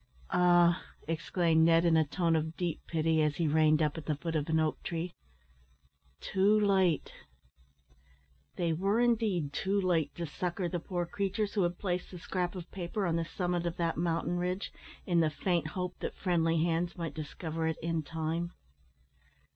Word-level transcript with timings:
"Ah!" 0.31 0.83
exclaimed 1.07 1.63
Ned, 1.63 1.85
in 1.85 1.95
a 1.95 2.03
tone 2.03 2.35
of 2.35 2.57
deep 2.57 2.81
pity, 2.87 3.21
as 3.21 3.35
he 3.35 3.47
reined 3.47 3.83
up 3.83 3.99
at 3.99 4.07
the 4.07 4.15
foot 4.15 4.35
of 4.35 4.49
an 4.49 4.59
oak 4.59 4.81
tree, 4.81 5.13
"too 6.19 6.59
late!" 6.59 7.11
They 8.55 8.73
were 8.73 8.99
indeed 8.99 9.53
too 9.53 9.79
late 9.79 10.15
to 10.15 10.25
succour 10.25 10.67
the 10.67 10.79
poor 10.79 11.05
creatures 11.05 11.53
who 11.53 11.61
had 11.61 11.77
placed 11.77 12.09
the 12.09 12.17
scrap 12.17 12.55
of 12.55 12.71
paper 12.71 13.05
on 13.05 13.15
the 13.15 13.25
summit 13.25 13.67
of 13.67 13.77
that 13.77 13.95
mountain 13.95 14.37
ridge, 14.37 14.73
in 15.05 15.19
the 15.19 15.29
faint 15.29 15.67
hope 15.67 15.95
that 15.99 16.15
friendly 16.17 16.63
hands 16.63 16.97
might 16.97 17.13
discover 17.13 17.67
it 17.67 17.77
in 17.83 18.01
time. 18.01 18.53